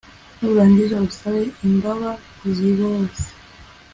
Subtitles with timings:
[0.39, 2.09] nurangiza usabe imbaba
[2.55, 3.27] zibose